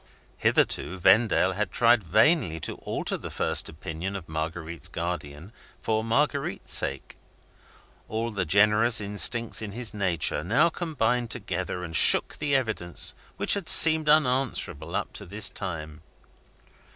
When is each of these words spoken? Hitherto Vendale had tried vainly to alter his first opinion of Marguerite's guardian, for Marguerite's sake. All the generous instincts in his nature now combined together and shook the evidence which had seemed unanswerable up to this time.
Hitherto 0.37 0.97
Vendale 0.97 1.51
had 1.51 1.71
tried 1.71 2.03
vainly 2.03 2.59
to 2.61 2.73
alter 2.77 3.19
his 3.19 3.33
first 3.33 3.69
opinion 3.69 4.15
of 4.15 4.27
Marguerite's 4.27 4.87
guardian, 4.87 5.51
for 5.79 6.03
Marguerite's 6.03 6.73
sake. 6.73 7.17
All 8.09 8.31
the 8.31 8.43
generous 8.43 8.99
instincts 8.99 9.61
in 9.61 9.73
his 9.73 9.93
nature 9.93 10.43
now 10.43 10.69
combined 10.69 11.29
together 11.29 11.83
and 11.83 11.95
shook 11.95 12.35
the 12.39 12.55
evidence 12.55 13.13
which 13.37 13.53
had 13.53 13.69
seemed 13.69 14.09
unanswerable 14.09 14.95
up 14.95 15.13
to 15.13 15.25
this 15.27 15.51
time. 15.51 16.01